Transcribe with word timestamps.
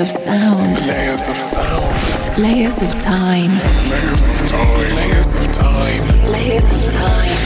of 0.00 0.10
sound. 0.10 0.80
Layers 0.86 1.28
of 1.28 1.40
sound. 1.40 2.38
Layers 2.38 2.74
of 2.80 3.00
time. 3.00 3.50
Layers 3.90 4.26
of 4.26 4.48
time. 4.48 4.96
Layers 4.96 5.34
of 5.34 5.52
time. 5.52 6.30
Layers 6.32 6.64
of 6.64 6.92
time. 6.92 7.36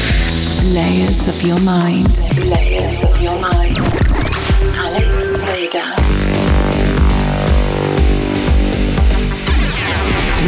Layers 0.73 1.29
of 1.29 1.43
your 1.43 1.59
mind. 1.59 2.19
Layers 2.47 3.03
of 3.03 3.21
your 3.21 3.41
mind. 3.41 3.77
Alex 4.79 5.35
Preda. 5.43 5.85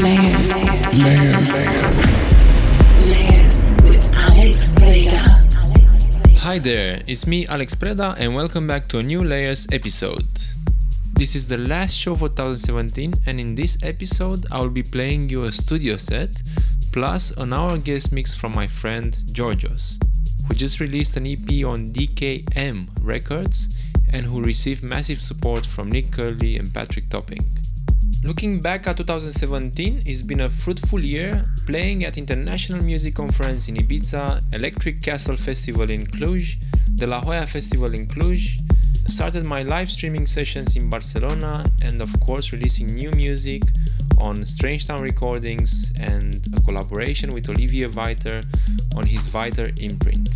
Layers. 0.01 0.49
Layers. 1.03 1.61
Layers 3.11 3.83
with 3.83 4.13
Alex 4.15 4.73
Preda. 4.79 5.23
Hi 6.39 6.61
there, 6.61 7.03
it's 7.09 7.27
me 7.27 7.47
Alex 7.49 7.75
Preda 7.75 8.15
and 8.19 8.37
welcome 8.37 8.69
back 8.69 8.87
to 8.89 8.99
a 9.01 9.03
new 9.03 9.25
Layers 9.25 9.67
episode. 9.73 10.46
This 11.17 11.35
is 11.35 11.49
the 11.49 11.57
last 11.57 11.95
show 11.97 12.15
for 12.15 12.29
2017 12.29 13.15
and 13.25 13.41
in 13.41 13.55
this 13.55 13.79
episode 13.83 14.45
I 14.53 14.61
will 14.61 14.69
be 14.69 14.83
playing 14.83 15.31
you 15.31 15.45
a 15.45 15.51
studio 15.51 15.97
set 15.97 16.43
plus 16.93 17.31
an 17.39 17.55
hour 17.55 17.79
guest 17.79 18.13
mix 18.13 18.35
from 18.35 18.55
my 18.55 18.67
friend 18.67 19.17
Georgios, 19.33 19.99
who 20.47 20.55
just 20.55 20.79
released 20.79 21.17
an 21.17 21.27
EP 21.27 21.65
on 21.65 21.89
DKM 21.89 22.89
Records 23.01 23.75
and 24.13 24.27
who 24.27 24.43
received 24.43 24.83
massive 24.83 25.23
support 25.23 25.65
from 25.65 25.91
Nick 25.91 26.13
Curly 26.13 26.59
and 26.59 26.73
Patrick 26.73 27.09
Topping. 27.09 27.47
Looking 28.23 28.61
back 28.61 28.87
at 28.87 28.99
2017, 28.99 30.03
it's 30.05 30.21
been 30.21 30.41
a 30.41 30.51
fruitful 30.51 31.01
year, 31.01 31.47
playing 31.65 32.05
at 32.05 32.19
International 32.19 32.83
Music 32.83 33.15
Conference 33.15 33.69
in 33.69 33.77
Ibiza, 33.77 34.43
Electric 34.53 35.01
Castle 35.01 35.37
Festival 35.37 35.89
in 35.89 36.07
Cluj, 36.07 36.63
the 36.97 37.07
La 37.07 37.21
Jolla 37.23 37.47
Festival 37.47 37.95
in 37.95 38.07
Cluj, 38.07 38.66
started 39.09 39.45
my 39.45 39.63
live 39.63 39.91
streaming 39.91 40.27
sessions 40.27 40.77
in 40.77 40.91
Barcelona, 40.91 41.65
and 41.83 42.01
of 42.03 42.13
course 42.21 42.53
releasing 42.53 42.95
new 42.95 43.11
music 43.13 43.63
on 44.19 44.45
Strange 44.45 44.87
Town 44.87 45.03
Recordings 45.03 45.93
and 45.99 46.47
a 46.57 46.61
collaboration 46.61 47.33
with 47.33 47.49
Olivier 47.49 47.87
Weiter 47.87 48.43
on 48.97 49.07
his 49.07 49.33
Weiter 49.33 49.71
imprint. 49.81 50.29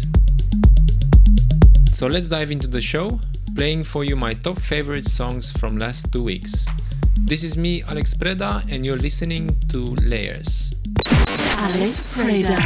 So 1.90 2.06
let's 2.06 2.28
dive 2.28 2.50
into 2.50 2.68
the 2.68 2.80
show, 2.80 3.20
playing 3.54 3.84
for 3.84 4.04
you 4.04 4.16
my 4.16 4.34
top 4.34 4.58
favorite 4.58 5.06
songs 5.06 5.50
from 5.52 5.78
last 5.78 6.12
two 6.12 6.22
weeks. 6.22 6.66
This 7.18 7.42
is 7.44 7.56
me, 7.56 7.82
Alex 7.88 8.14
Preda, 8.14 8.64
and 8.70 8.86
you're 8.86 8.98
listening 8.98 9.56
to 9.68 9.94
Layers. 9.96 10.74
Alex 11.56 12.08
Preda. 12.14 12.56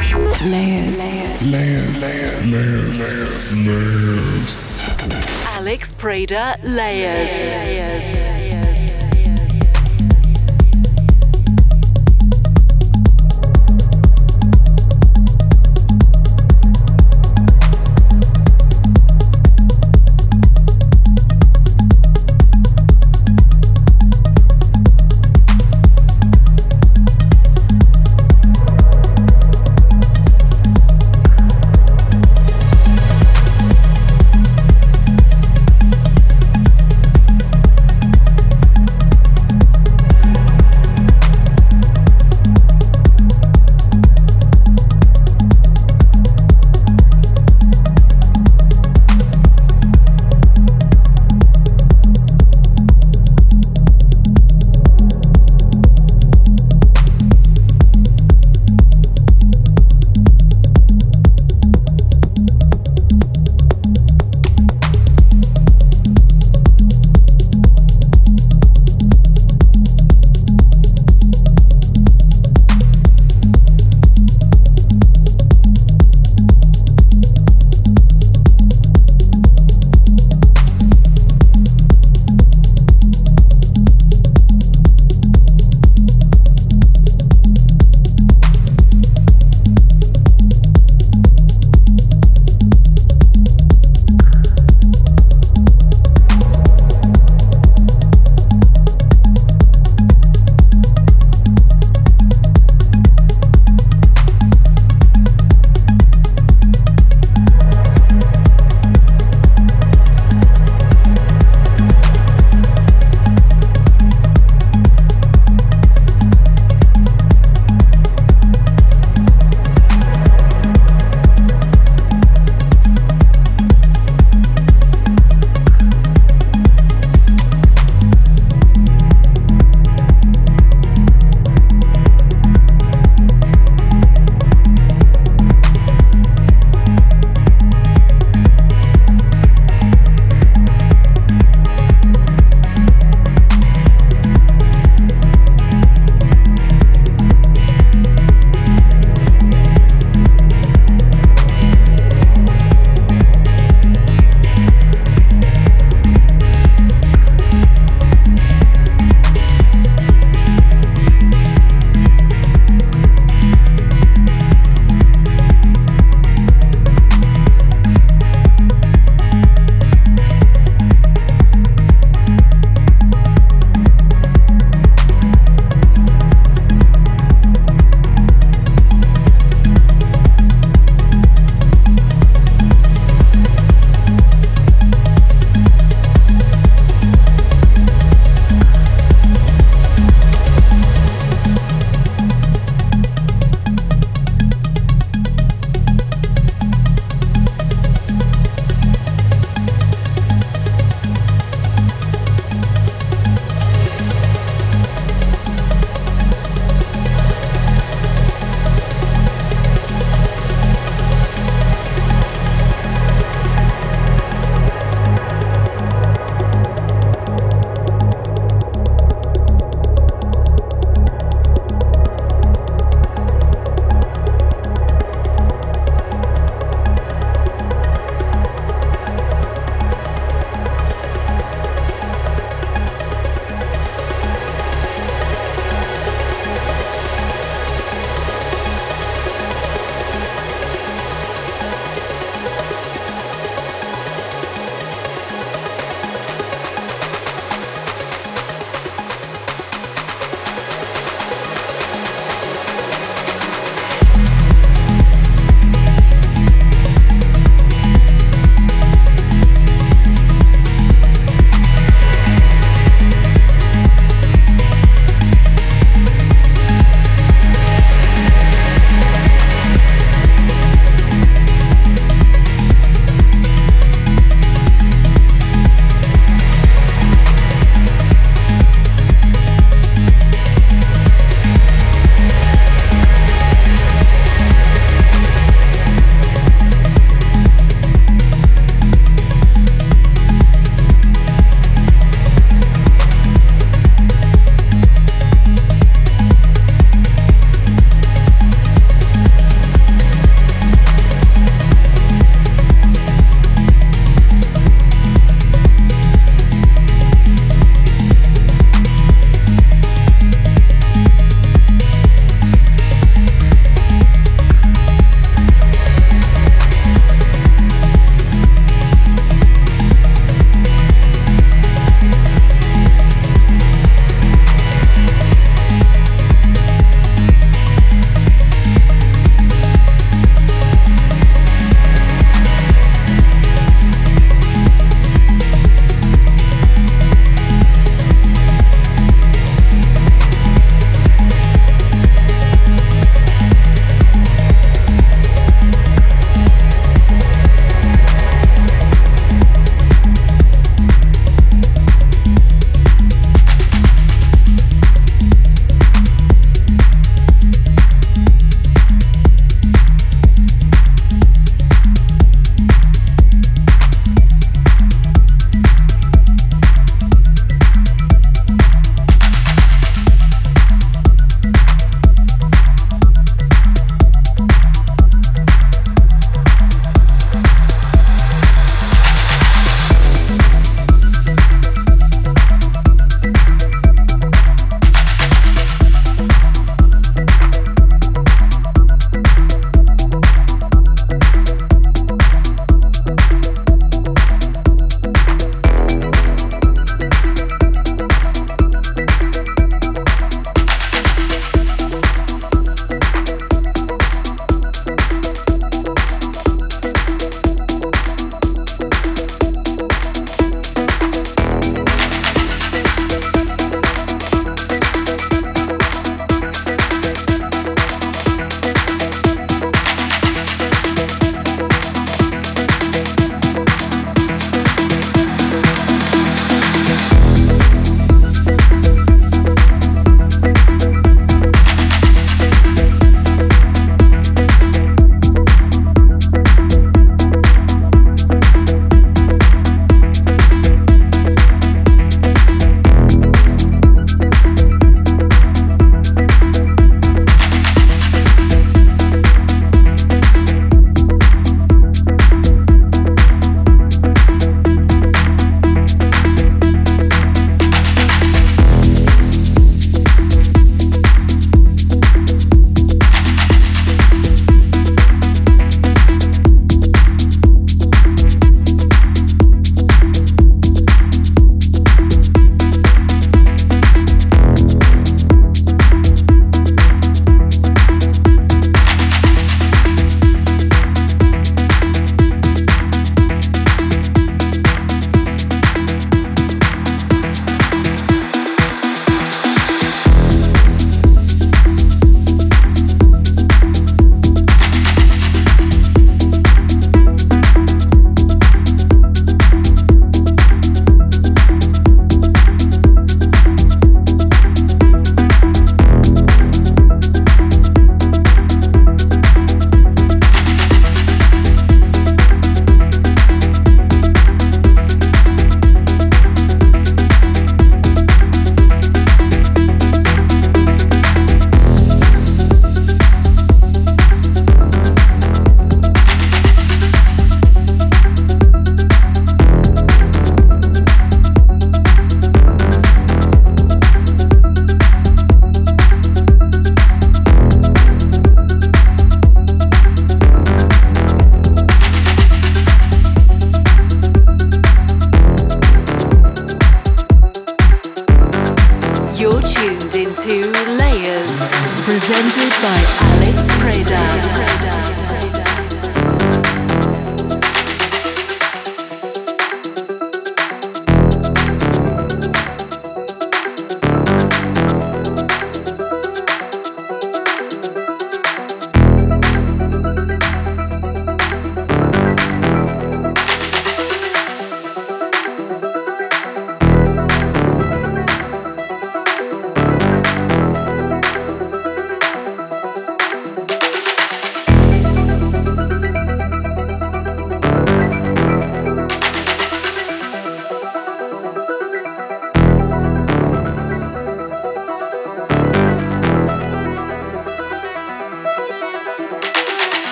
Layers. 0.50 0.98
Layers. 0.98 2.00
Layers. 2.00 2.00
Layers. 2.46 3.58
Layers. 3.58 5.43
Alex 5.64 5.92
Preda 5.94 6.58
Layers. 6.62 7.30
Layers. 7.30 8.53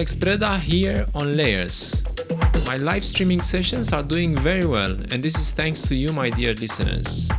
Alex 0.00 0.14
Preda, 0.14 0.58
here 0.58 1.04
on 1.14 1.36
Layers. 1.36 2.06
My 2.66 2.78
live 2.78 3.04
streaming 3.04 3.42
sessions 3.42 3.92
are 3.92 4.02
doing 4.02 4.34
very 4.34 4.64
well, 4.64 4.92
and 4.92 5.22
this 5.22 5.34
is 5.36 5.52
thanks 5.52 5.82
to 5.88 5.94
you, 5.94 6.10
my 6.10 6.30
dear 6.30 6.54
listeners. 6.54 7.30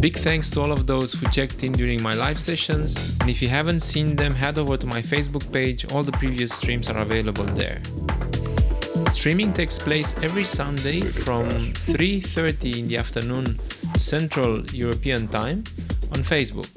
Big 0.00 0.16
thanks 0.16 0.48
to 0.52 0.62
all 0.62 0.72
of 0.72 0.86
those 0.86 1.12
who 1.12 1.28
checked 1.28 1.62
in 1.62 1.72
during 1.72 2.02
my 2.02 2.14
live 2.14 2.38
sessions, 2.38 2.96
and 3.20 3.28
if 3.28 3.42
you 3.42 3.48
haven't 3.48 3.80
seen 3.80 4.16
them, 4.16 4.34
head 4.34 4.56
over 4.56 4.78
to 4.78 4.86
my 4.86 5.02
Facebook 5.02 5.52
page, 5.52 5.92
all 5.92 6.02
the 6.02 6.12
previous 6.12 6.54
streams 6.54 6.88
are 6.88 6.96
available 7.02 7.44
there. 7.44 7.82
Streaming 9.10 9.52
takes 9.52 9.78
place 9.78 10.16
every 10.22 10.44
Sunday 10.44 11.02
from 11.02 11.44
3:30 11.84 12.78
in 12.78 12.88
the 12.88 12.96
afternoon 12.96 13.60
Central 13.98 14.64
European 14.72 15.28
Time 15.28 15.64
on 16.16 16.22
Facebook. 16.24 16.70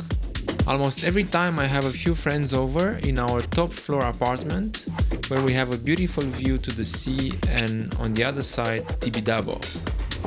Almost 0.65 1.03
every 1.03 1.25
time 1.25 1.59
I 1.59 1.65
have 1.65 1.83
a 1.83 1.91
few 1.91 2.15
friends 2.15 2.53
over 2.53 2.97
in 3.03 3.19
our 3.19 3.41
top 3.41 3.73
floor 3.73 4.01
apartment 4.03 4.87
where 5.33 5.41
we 5.41 5.53
have 5.53 5.73
a 5.73 5.77
beautiful 5.77 6.21
view 6.23 6.59
to 6.59 6.69
the 6.69 6.85
sea 6.85 7.33
and 7.49 7.91
on 7.95 8.13
the 8.13 8.23
other 8.23 8.43
side 8.43 8.83
Tibidabo. 9.01 9.57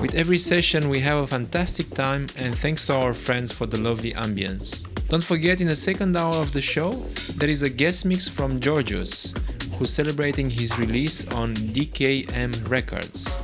With 0.02 0.16
every 0.16 0.38
session 0.38 0.88
we 0.88 0.98
have 0.98 1.18
a 1.18 1.26
fantastic 1.28 1.88
time 1.90 2.26
and 2.36 2.52
thanks 2.58 2.86
to 2.86 2.94
our 2.94 3.14
friends 3.14 3.52
for 3.52 3.66
the 3.66 3.78
lovely 3.78 4.12
ambience. 4.14 4.84
Don't 5.08 5.22
forget 5.22 5.60
in 5.60 5.68
the 5.68 5.76
second 5.76 6.16
hour 6.16 6.34
of 6.34 6.50
the 6.50 6.60
show 6.60 6.90
there 7.38 7.48
is 7.48 7.62
a 7.62 7.70
guest 7.70 8.04
mix 8.04 8.28
from 8.28 8.58
Georgios 8.58 9.32
who's 9.78 9.92
celebrating 9.92 10.50
his 10.50 10.76
release 10.76 11.24
on 11.30 11.54
DKM 11.54 12.68
Records. 12.68 13.38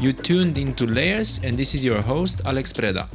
You 0.00 0.14
tuned 0.14 0.56
into 0.56 0.86
Layers 0.86 1.44
and 1.44 1.58
this 1.58 1.74
is 1.74 1.84
your 1.84 2.00
host 2.00 2.40
Alex 2.46 2.72
Preda. 2.72 3.08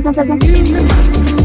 Give 0.00 0.14
me 0.14 0.62
the 0.62 1.28
mic. 1.28 1.37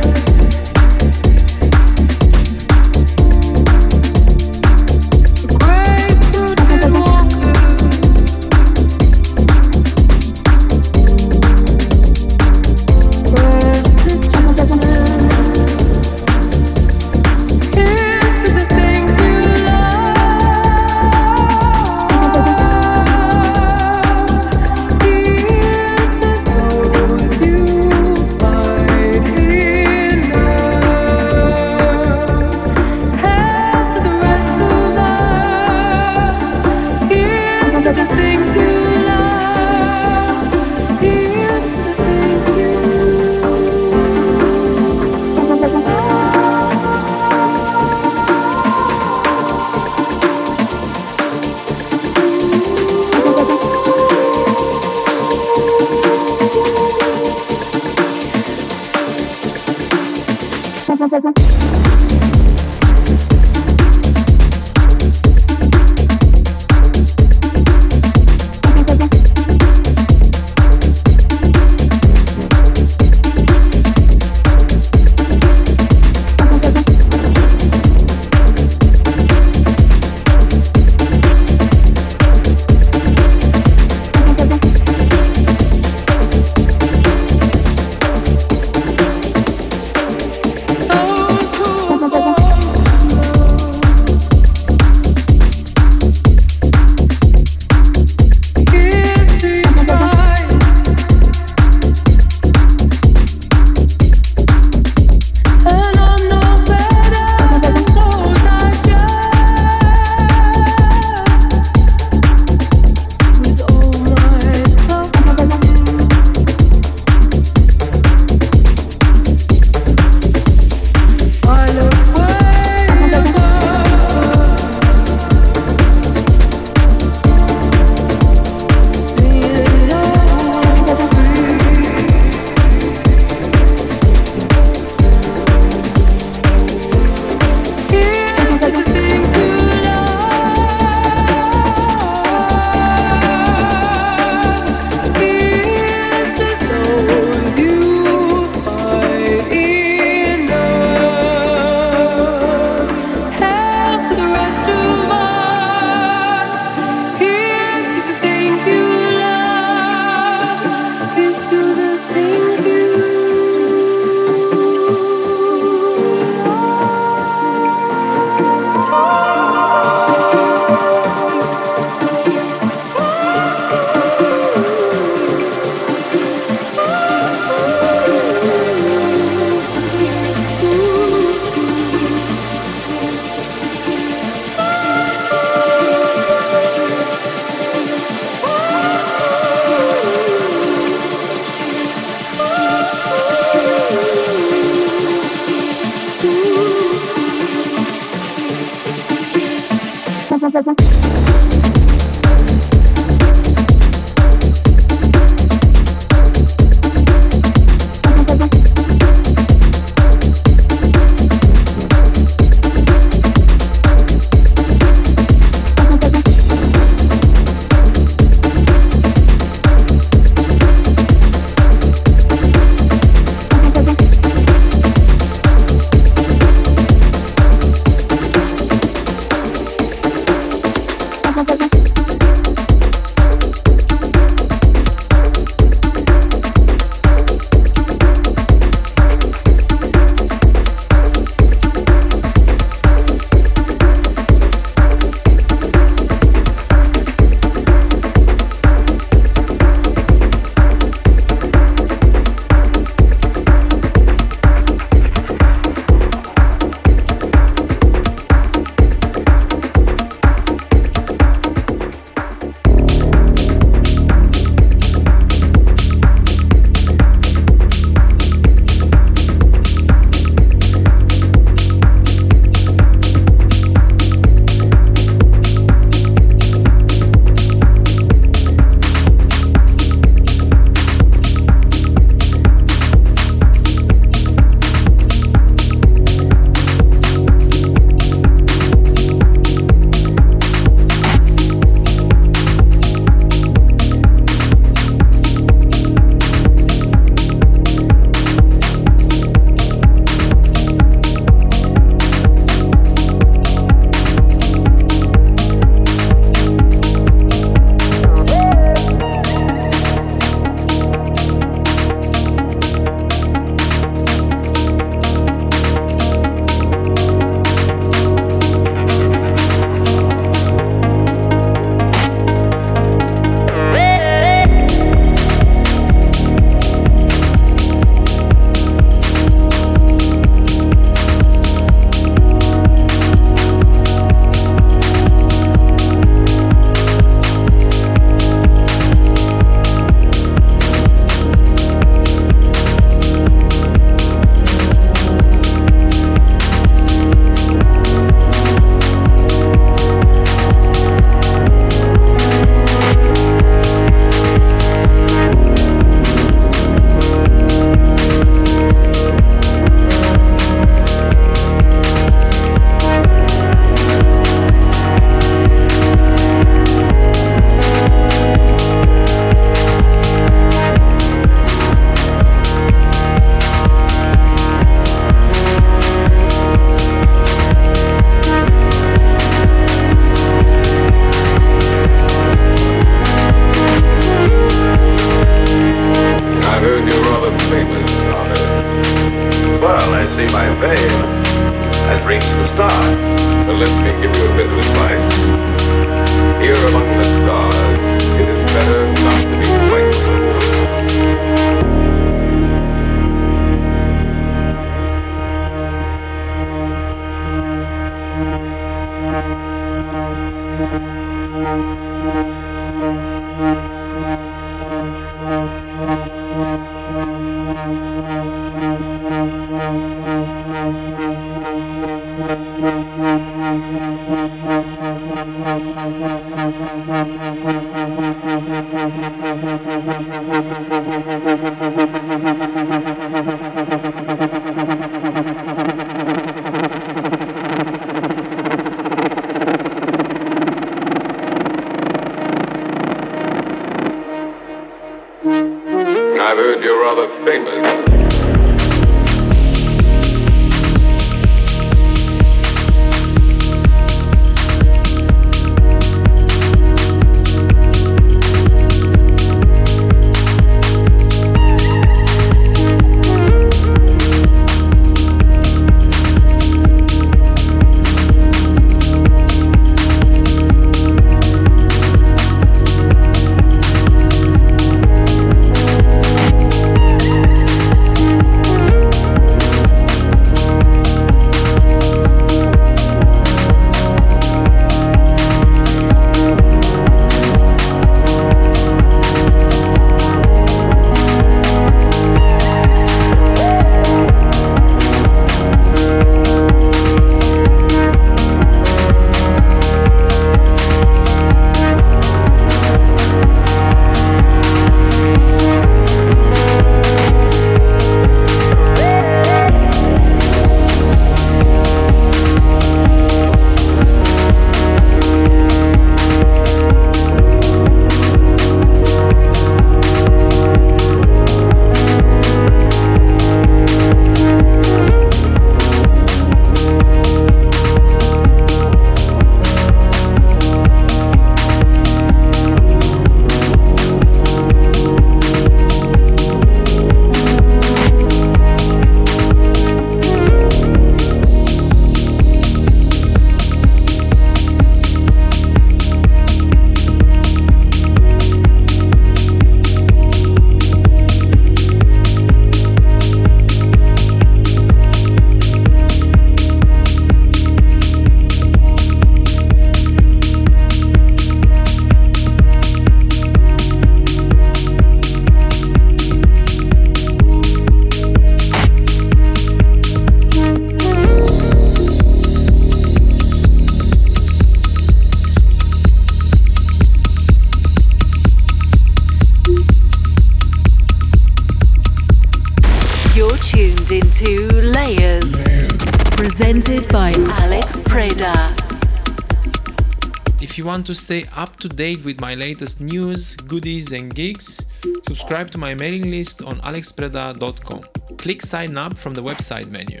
Want 590.74 590.86
to 590.88 590.94
stay 590.94 591.24
up 591.36 591.54
to 591.54 591.68
date 591.68 592.04
with 592.04 592.20
my 592.20 592.34
latest 592.34 592.80
news, 592.80 593.36
goodies, 593.36 593.92
and 593.92 594.12
gigs, 594.12 594.66
subscribe 595.06 595.48
to 595.48 595.56
my 595.56 595.72
mailing 595.72 596.10
list 596.10 596.42
on 596.42 596.58
alexpreda.com. 596.62 597.82
Click 598.18 598.42
sign 598.42 598.76
up 598.76 598.98
from 598.98 599.14
the 599.14 599.22
website 599.22 599.70
menu. 599.70 600.00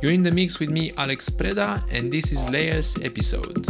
You're 0.00 0.12
in 0.12 0.22
the 0.22 0.30
mix 0.30 0.60
with 0.60 0.70
me, 0.70 0.92
Alex 0.96 1.28
Preda, 1.28 1.82
and 1.92 2.12
this 2.12 2.30
is 2.30 2.48
Layers 2.50 2.96
episode. 3.02 3.61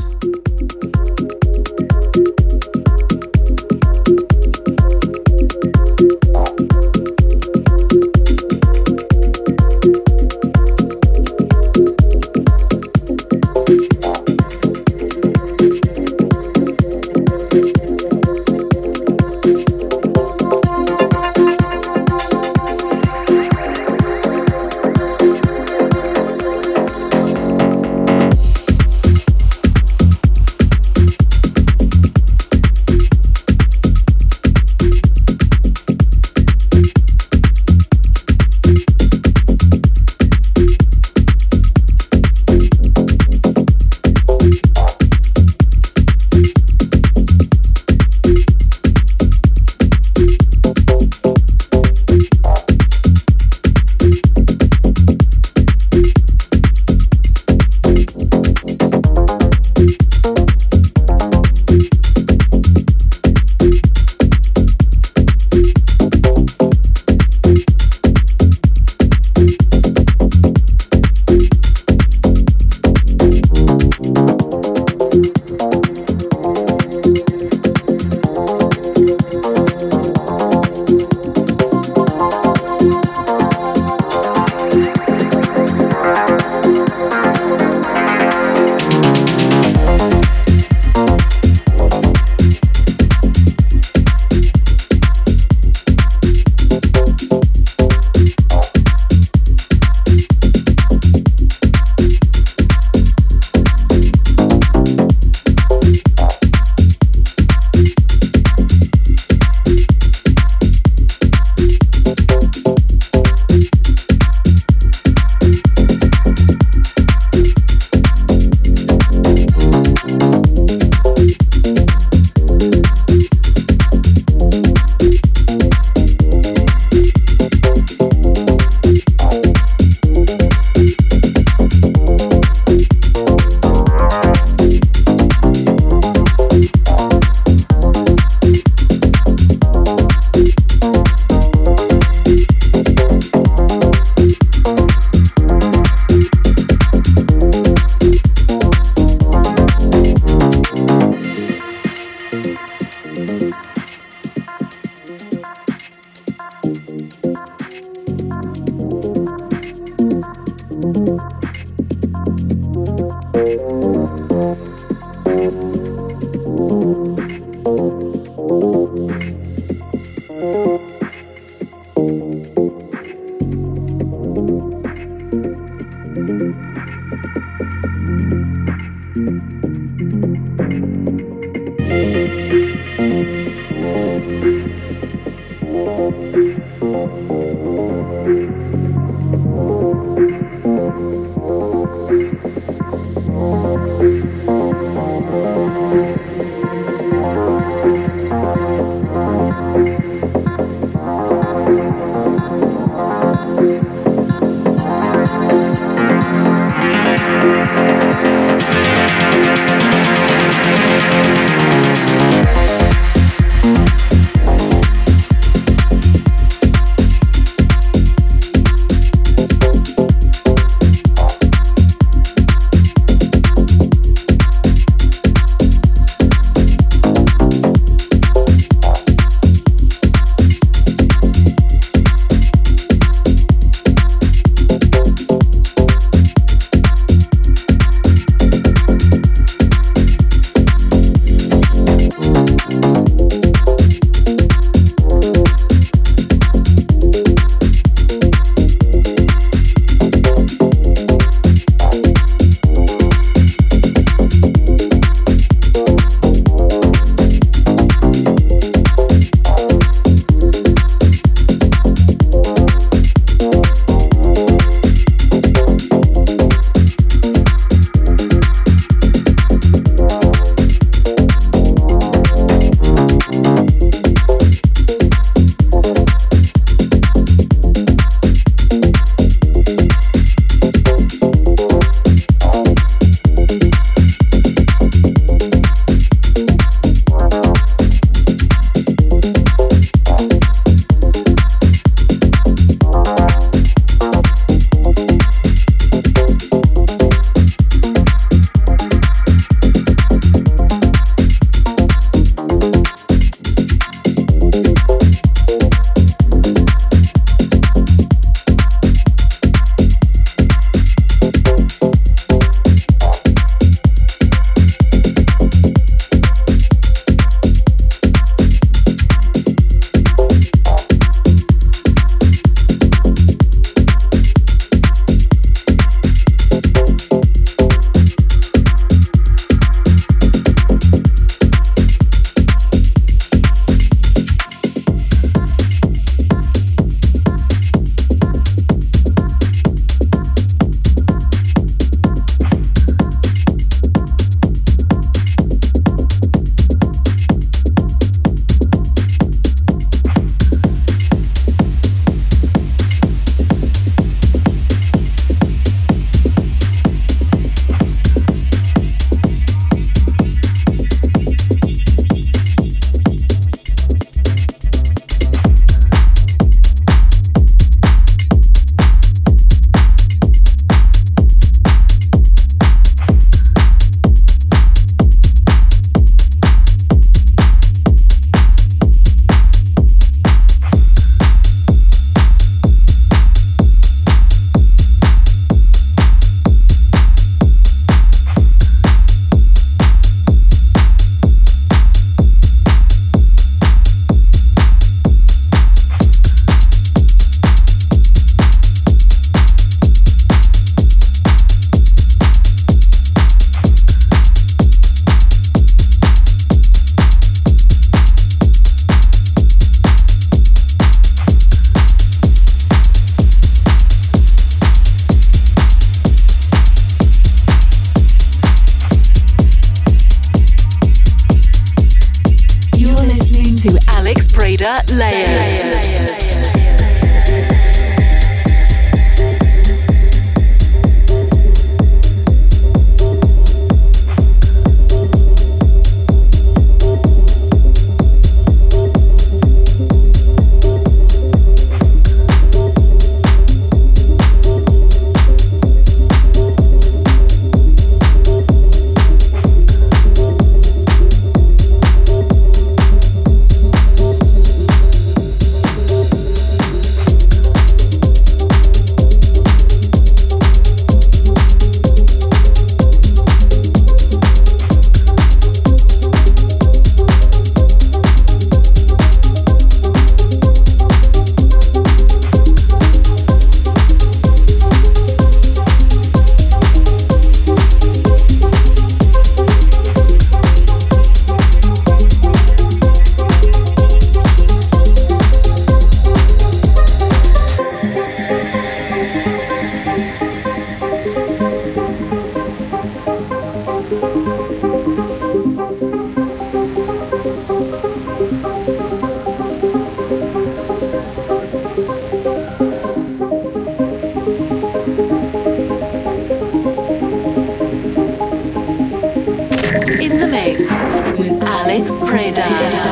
down. 512.51 512.92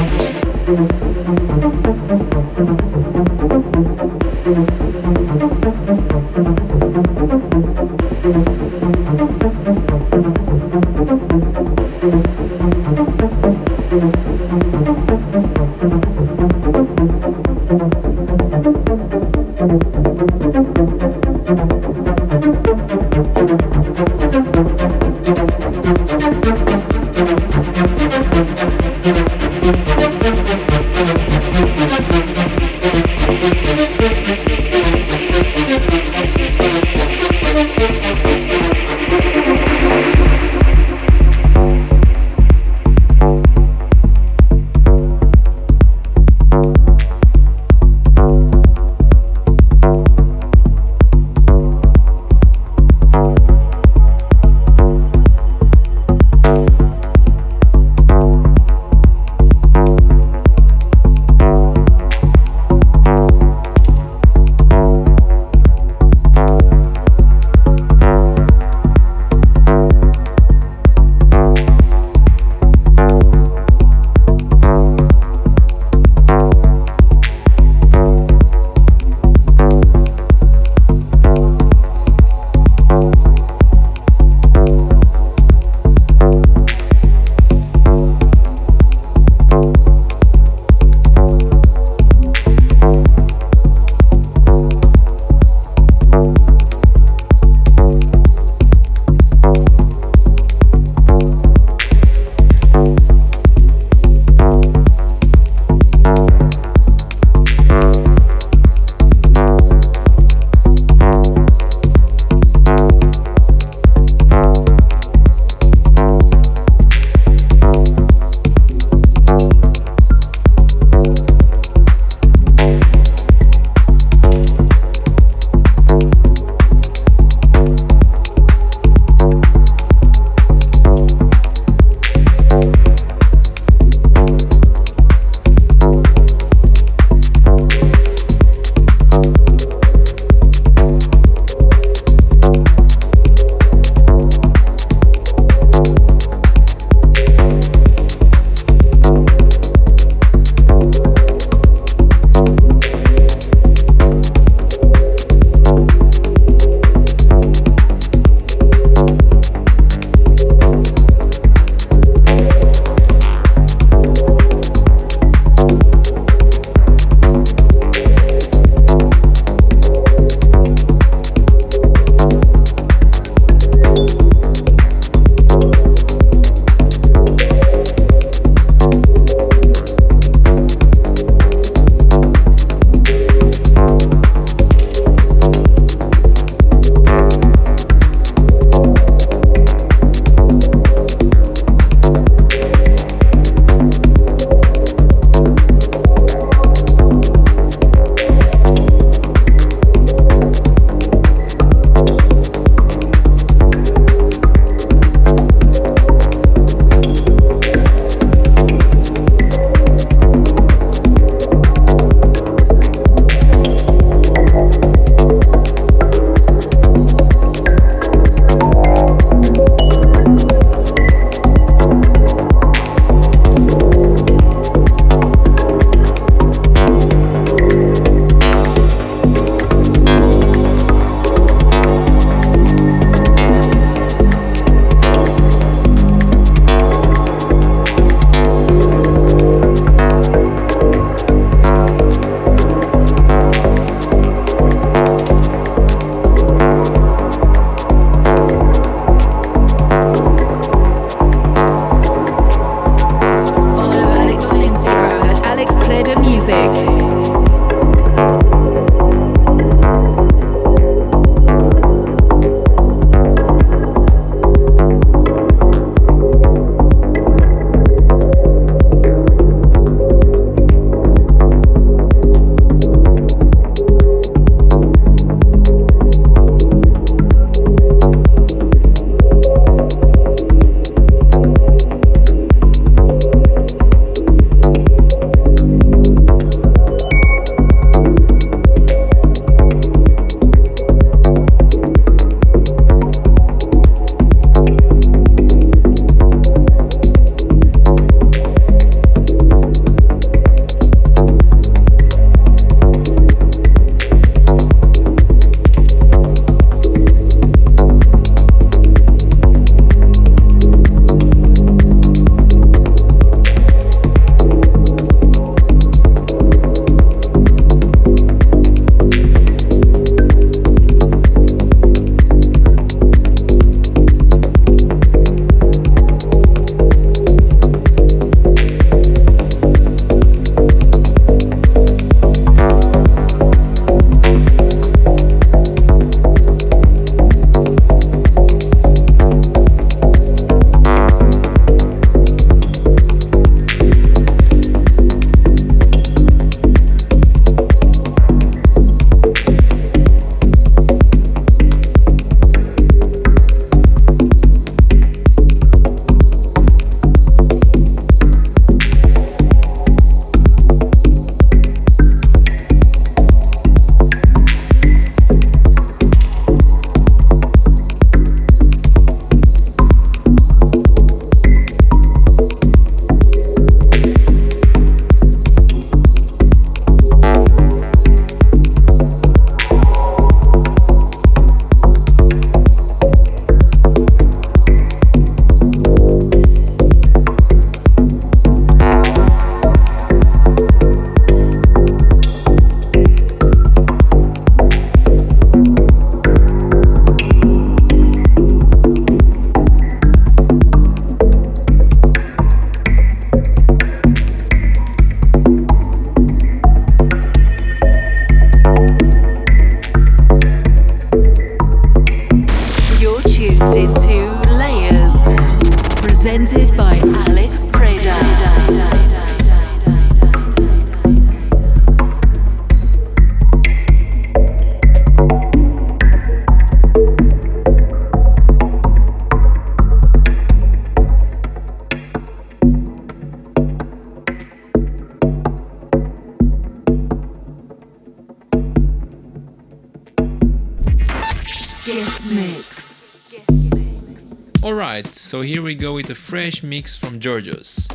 So 445.07 445.41
here 445.41 445.61
we 445.61 445.75
go 445.75 445.93
with 445.93 446.09
a 446.09 446.15
fresh 446.15 446.63
mix 446.63 446.95
from 446.97 447.19
Georgios. 447.19 447.87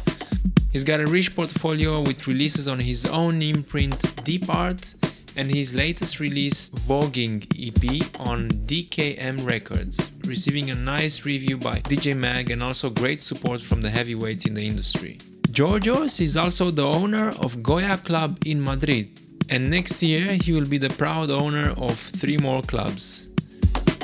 He's 0.72 0.84
got 0.84 1.00
a 1.00 1.06
rich 1.06 1.34
portfolio 1.34 2.00
with 2.02 2.26
releases 2.26 2.68
on 2.68 2.78
his 2.78 3.06
own 3.06 3.40
imprint 3.42 4.24
Deep 4.24 4.48
Art 4.48 4.94
and 5.36 5.50
his 5.50 5.74
latest 5.74 6.20
release 6.20 6.70
Voguing 6.70 7.44
EP 7.56 8.20
on 8.20 8.48
DKM 8.48 9.46
Records, 9.46 10.10
receiving 10.26 10.70
a 10.70 10.74
nice 10.74 11.24
review 11.24 11.56
by 11.56 11.78
DJ 11.80 12.16
Mag 12.16 12.50
and 12.50 12.62
also 12.62 12.90
great 12.90 13.22
support 13.22 13.60
from 13.60 13.82
the 13.82 13.90
heavyweights 13.90 14.46
in 14.46 14.54
the 14.54 14.66
industry. 14.66 15.18
Georgios 15.50 16.20
is 16.20 16.36
also 16.36 16.70
the 16.70 16.86
owner 16.86 17.30
of 17.40 17.62
Goya 17.62 17.98
Club 17.98 18.38
in 18.44 18.62
Madrid, 18.62 19.20
and 19.48 19.70
next 19.70 20.02
year 20.02 20.32
he 20.32 20.52
will 20.52 20.68
be 20.68 20.78
the 20.78 20.90
proud 20.90 21.30
owner 21.30 21.74
of 21.78 21.98
three 21.98 22.38
more 22.38 22.62
clubs. 22.62 23.30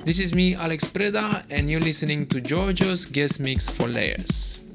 This 0.05 0.19
is 0.19 0.35
me, 0.35 0.57
Alex 0.57 0.89
Preda, 0.89 1.45
and 1.49 1.71
you're 1.71 1.81
listening 1.81 2.27
to 2.27 2.41
Georgios 2.41 3.07
Guest 3.07 3.39
Mix 3.39 3.71
for 3.71 3.87
Layers. 3.87 4.72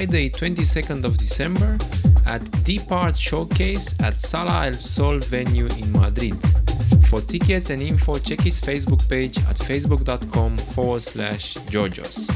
Friday 0.00 0.30
22nd 0.30 1.04
of 1.04 1.18
December 1.18 1.76
at 2.24 2.40
Deep 2.64 2.90
Art 2.90 3.14
Showcase 3.14 3.94
at 4.00 4.18
Sala 4.18 4.64
El 4.64 4.72
Sol 4.72 5.18
venue 5.18 5.66
in 5.66 5.92
Madrid. 5.92 6.34
For 7.10 7.20
tickets 7.20 7.68
and 7.68 7.82
info, 7.82 8.14
check 8.14 8.40
his 8.40 8.62
Facebook 8.62 9.06
page 9.10 9.36
at 9.40 9.56
facebook.com 9.56 10.56
forward 10.56 11.02
slash 11.02 11.52
Georgios. 11.68 12.28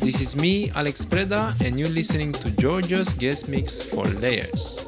This 0.00 0.22
is 0.22 0.34
me, 0.34 0.70
Alex 0.70 1.04
Preda, 1.04 1.52
and 1.62 1.78
you're 1.78 1.90
listening 1.90 2.32
to 2.32 2.56
Georgios 2.56 3.12
guest 3.12 3.50
mix 3.50 3.82
for 3.82 4.06
Layers. 4.06 4.87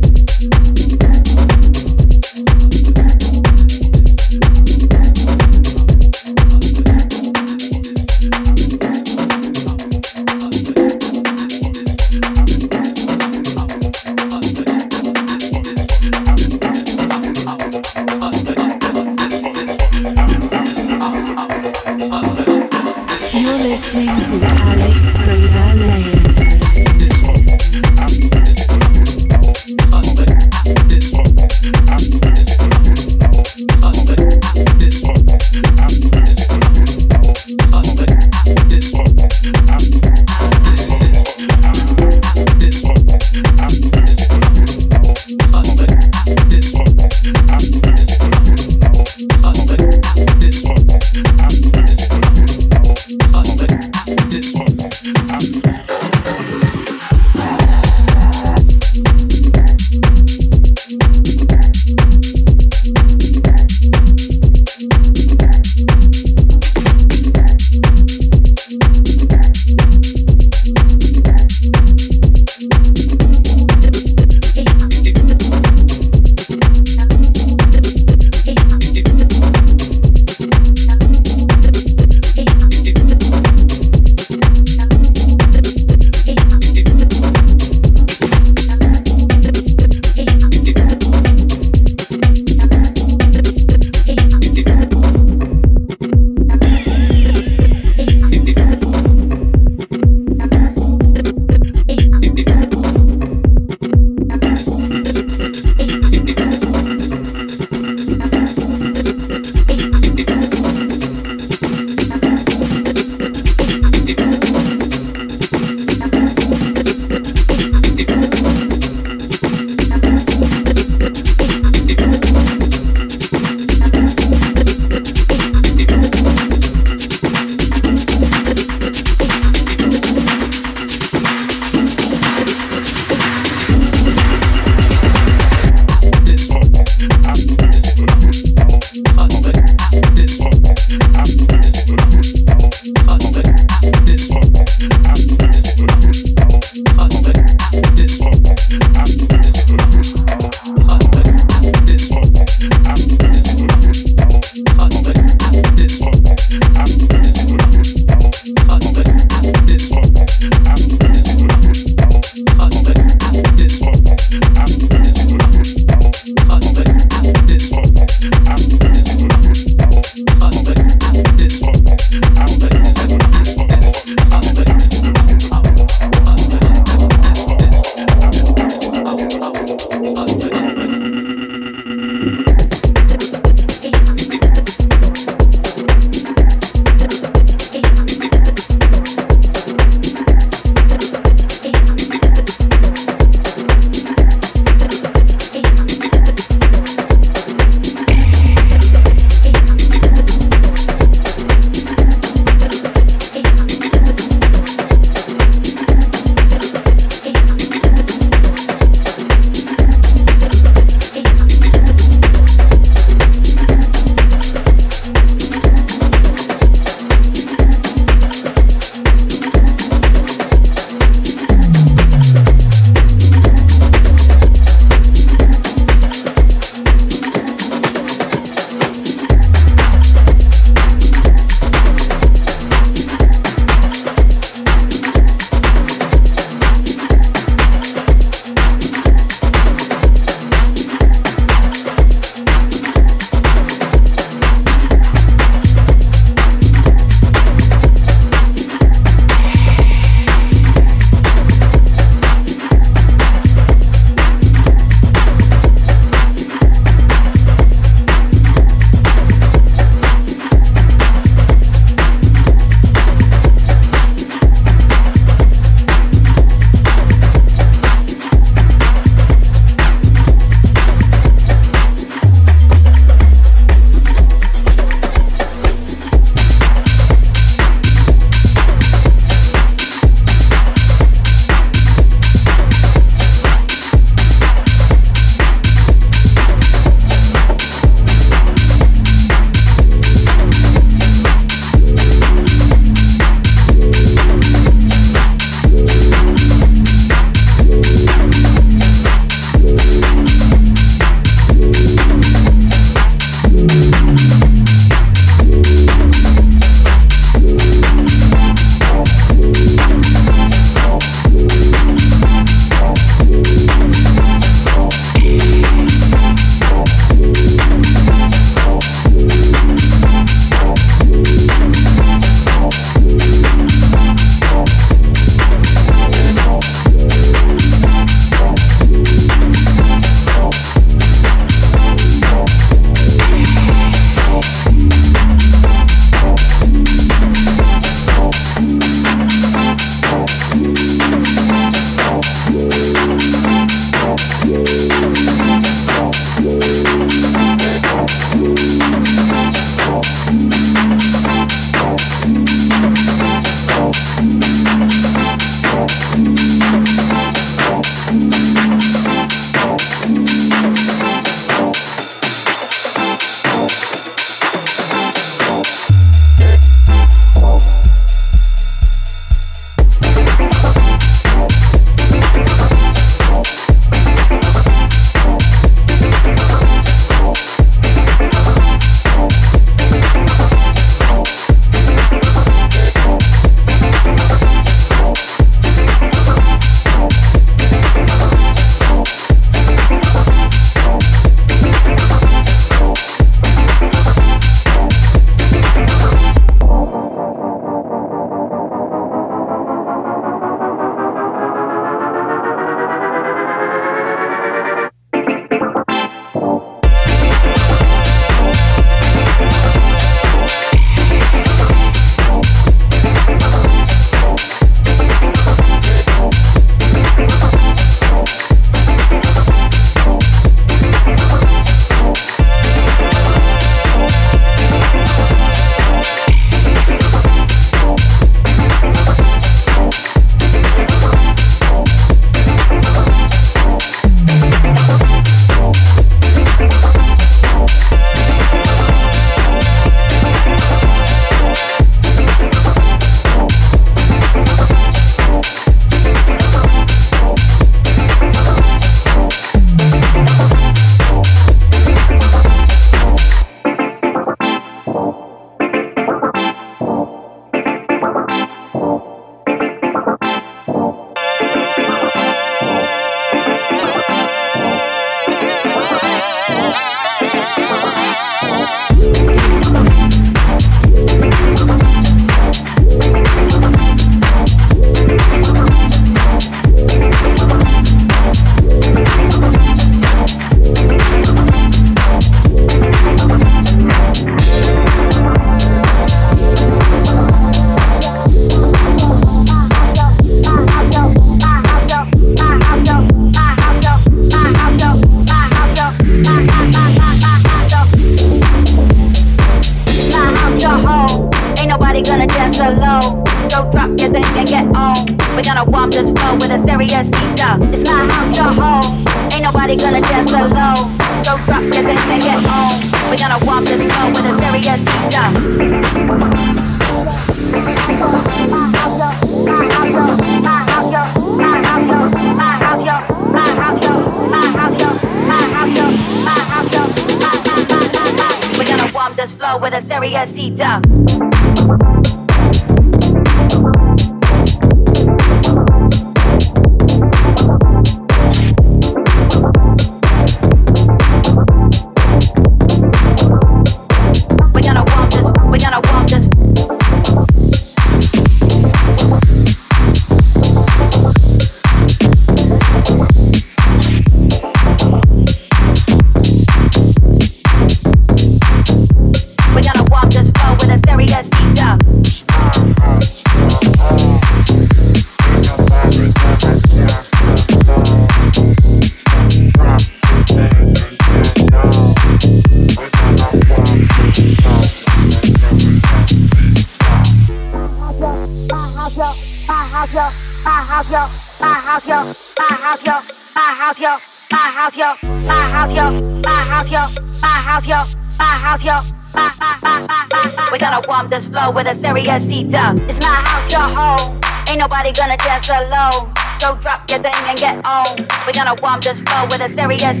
glorious. 592.04 592.30
It's 592.30 593.00
my 593.00 593.14
house, 593.14 593.50
your 593.50 593.62
home. 593.62 594.20
Ain't 594.48 594.58
nobody 594.58 594.92
gonna 594.92 595.16
dance 595.16 595.50
alone. 595.50 596.12
So 596.38 596.54
drop 596.56 596.88
your 596.90 597.00
thing 597.00 597.14
and 597.26 597.38
get 597.38 597.64
on. 597.64 597.86
We're 598.26 598.32
gonna 598.32 598.54
warm 598.62 598.80
this 598.80 599.02
floor 599.02 599.26
with 599.26 599.40
a 599.40 599.48
serious. 599.48 600.00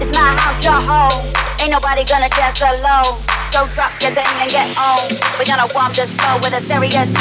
It's 0.00 0.12
my 0.14 0.32
house, 0.40 0.64
your 0.64 0.80
home. 0.80 1.12
Ain't 1.60 1.70
nobody 1.70 2.04
gonna 2.04 2.28
dance 2.30 2.62
alone. 2.62 3.20
So 3.52 3.66
drop 3.74 3.92
your 4.00 4.12
thing 4.12 4.32
and 4.40 4.50
get 4.50 4.76
on. 4.78 5.00
We're 5.38 5.44
gonna 5.44 5.68
warm 5.74 5.92
this 5.92 6.12
floor 6.16 6.40
with 6.40 6.54
a 6.54 6.60
serious. 6.60 7.12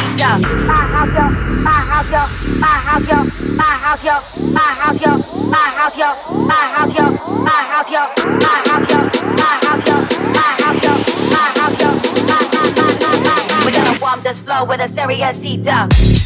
with 14.63 14.79
a 14.79 14.87
serious 14.87 15.41
seat 15.41 15.67
eater. 15.67 16.24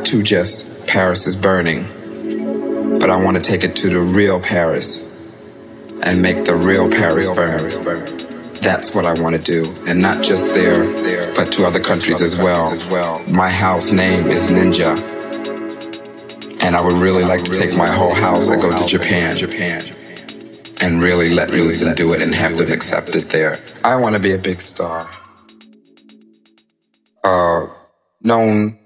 Not 0.00 0.06
to 0.06 0.22
just 0.22 0.86
Paris 0.86 1.26
is 1.26 1.36
burning, 1.36 1.82
but 2.98 3.10
I 3.10 3.16
want 3.16 3.36
to 3.36 3.42
take 3.42 3.64
it 3.64 3.76
to 3.76 3.90
the 3.90 4.00
real 4.00 4.40
Paris 4.40 5.04
and 6.02 6.22
make 6.22 6.46
the 6.46 6.54
real 6.54 6.88
Paris 6.88 7.26
burn. 7.28 8.06
That's 8.62 8.94
what 8.94 9.04
I 9.04 9.20
want 9.20 9.36
to 9.36 9.42
do, 9.42 9.62
and 9.86 10.00
not 10.00 10.22
just 10.22 10.54
there, 10.54 10.84
but 11.34 11.52
to 11.52 11.66
other 11.66 11.80
countries 11.80 12.22
as 12.22 12.34
well. 12.34 13.22
My 13.28 13.50
house 13.50 13.92
name 13.92 14.26
is 14.30 14.50
Ninja, 14.50 14.96
and 16.62 16.74
I 16.74 16.80
would 16.80 16.96
really 16.96 17.24
like 17.24 17.44
to 17.44 17.50
take 17.50 17.76
my 17.76 17.90
whole 17.90 18.14
house 18.14 18.48
and 18.48 18.60
go 18.62 18.70
to 18.70 18.88
Japan, 18.88 19.36
Japan, 19.36 19.82
and 20.80 21.02
really 21.02 21.28
let 21.28 21.50
loose 21.50 21.82
and 21.82 21.94
do 21.94 22.14
it 22.14 22.22
and 22.22 22.34
have 22.34 22.56
them 22.56 22.72
accept 22.72 23.14
it 23.14 23.28
there. 23.28 23.58
I 23.84 23.96
want 23.96 24.16
to 24.16 24.22
be 24.22 24.32
a 24.32 24.38
big 24.38 24.62
star. 24.62 25.10
Uh, 27.22 27.66
known 28.22 28.79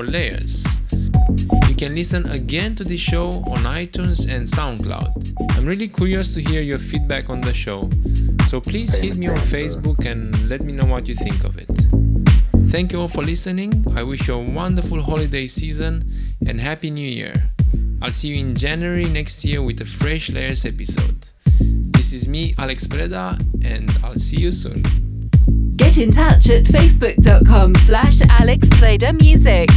for 0.00 0.06
Layers. 0.10 0.64
You 1.68 1.74
can 1.74 1.94
listen 1.94 2.24
again 2.30 2.74
to 2.76 2.84
this 2.84 3.00
show 3.00 3.44
on 3.52 3.64
iTunes 3.64 4.32
and 4.32 4.46
SoundCloud. 4.46 5.56
I'm 5.56 5.66
really 5.66 5.88
curious 5.88 6.32
to 6.34 6.40
hear 6.40 6.62
your 6.62 6.78
feedback 6.78 7.28
on 7.28 7.40
the 7.42 7.52
show, 7.52 7.90
so 8.46 8.60
please 8.60 8.94
hit 8.94 9.16
me 9.16 9.28
on 9.28 9.36
Facebook 9.36 10.06
and 10.06 10.48
let 10.48 10.62
me 10.62 10.72
know 10.72 10.86
what 10.86 11.06
you 11.06 11.14
think 11.14 11.44
of 11.44 11.58
it. 11.58 11.70
Thank 12.68 12.92
you 12.92 13.00
all 13.00 13.08
for 13.08 13.22
listening. 13.22 13.84
I 13.94 14.02
wish 14.02 14.28
you 14.28 14.34
a 14.34 14.42
wonderful 14.42 15.02
holiday 15.02 15.46
season 15.46 16.10
and 16.46 16.58
Happy 16.58 16.90
New 16.90 17.08
Year. 17.08 17.34
I'll 18.00 18.12
see 18.12 18.28
you 18.28 18.36
in 18.40 18.54
January 18.54 19.04
next 19.04 19.44
year 19.44 19.60
with 19.60 19.80
a 19.82 19.86
fresh 19.86 20.30
Layers 20.30 20.64
episode. 20.64 21.28
This 21.60 22.14
is 22.14 22.26
me, 22.26 22.54
Alex 22.56 22.86
Preda, 22.86 23.38
and 23.62 23.90
I'll 24.02 24.18
see 24.18 24.40
you 24.40 24.52
soon. 24.52 24.82
Get 25.76 25.96
in 25.96 26.10
touch 26.10 26.50
at 26.50 26.64
facebook.com 26.64 27.74
slash 27.74 28.20
Alex 28.28 28.68
Music. 29.18 29.70